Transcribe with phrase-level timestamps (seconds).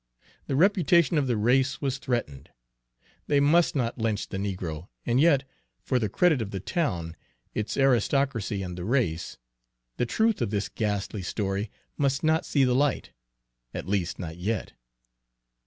[0.47, 2.49] The reputation of the race was threatened.
[3.27, 5.43] They must not lynch the negro, and yet,
[5.83, 7.15] for the credit of the town,
[7.53, 9.37] its aristocracy, and the race,
[9.97, 13.11] the truth of this ghastly story must not see the light,
[13.75, 14.73] at least not yet.